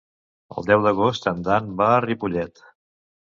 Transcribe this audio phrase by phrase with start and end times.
[0.61, 2.65] El deu d'agost en Dan va a Ripollet.